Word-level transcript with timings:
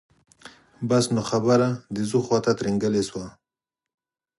بس 0.89 1.05
نو 1.15 1.21
خبره 1.29 1.69
د 1.95 1.97
ځو 2.09 2.19
خواته 2.25 2.51
ترینګلې 2.59 3.03
شوه. 3.09 3.27